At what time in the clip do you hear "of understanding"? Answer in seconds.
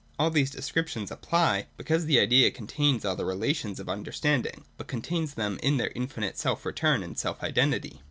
3.79-4.65